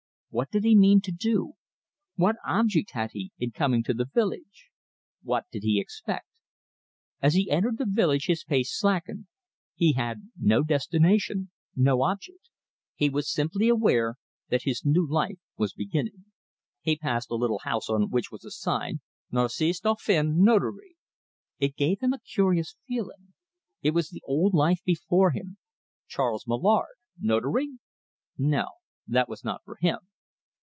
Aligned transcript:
What 0.33 0.49
did 0.49 0.63
he 0.63 0.77
mean 0.77 1.01
to 1.01 1.11
do? 1.11 1.55
What 2.15 2.37
object 2.47 2.91
had 2.91 3.09
he 3.11 3.33
in 3.37 3.51
coming 3.51 3.83
to 3.83 3.93
the 3.93 4.05
village? 4.05 4.69
What 5.23 5.43
did 5.51 5.63
he 5.63 5.77
expect? 5.77 6.29
As 7.21 7.33
he 7.33 7.51
entered 7.51 7.77
the 7.77 7.85
village 7.85 8.27
his 8.27 8.45
pace 8.45 8.71
slackened. 8.73 9.27
He 9.75 9.91
had 9.91 10.29
no 10.39 10.63
destination, 10.63 11.51
no 11.75 12.03
object. 12.03 12.49
He 12.95 13.09
was 13.09 13.29
simply 13.29 13.67
aware 13.67 14.15
that 14.47 14.61
his 14.63 14.85
new 14.85 15.05
life 15.05 15.37
was 15.57 15.73
beginning. 15.73 16.23
He 16.79 16.95
passed 16.95 17.29
a 17.29 17.35
little 17.35 17.59
house 17.65 17.89
on 17.89 18.09
which 18.09 18.31
was 18.31 18.45
a 18.45 18.51
sign, 18.51 19.01
"Narcisse 19.31 19.81
Dauphin, 19.81 20.41
Notary." 20.45 20.95
It 21.59 21.75
gave 21.75 21.99
him 21.99 22.13
a 22.13 22.19
curious 22.19 22.77
feeling. 22.87 23.33
It 23.81 23.91
was 23.91 24.07
the 24.09 24.23
old 24.25 24.53
life 24.53 24.79
before 24.85 25.31
him. 25.31 25.57
"Charles 26.07 26.47
Mallard, 26.47 26.95
Notary?" 27.19 27.79
No, 28.37 28.67
that 29.05 29.27
was 29.27 29.43
not 29.43 29.61
for 29.65 29.75
him. 29.81 29.97